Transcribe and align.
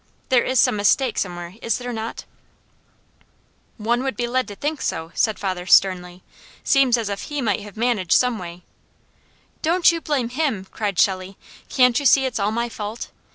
There 0.29 0.43
is 0.43 0.59
some 0.59 0.77
mistake 0.77 1.19
somewhere, 1.19 1.57
is 1.61 1.77
there 1.77 1.93
not'" 1.93 2.25
"One 3.77 4.01
would 4.01 4.17
be 4.17 4.25
led 4.25 4.47
to 4.47 4.55
think 4.55 4.81
so," 4.81 5.11
said 5.13 5.37
father 5.37 5.67
sternly. 5.67 6.23
"Seems 6.63 6.97
as 6.97 7.07
if 7.07 7.21
he 7.29 7.39
might 7.39 7.59
have 7.59 7.77
managed 7.77 8.13
some 8.13 8.39
way" 8.39 8.63
"Don't 9.61 9.91
you 9.91 10.01
blame 10.01 10.29
him!" 10.29 10.65
cried 10.71 10.97
Shelley. 10.97 11.37
"Can't 11.69 11.99
you 11.99 12.07
see 12.07 12.25
it's 12.25 12.39
all 12.39 12.51
my 12.51 12.67
fault? 12.67 13.11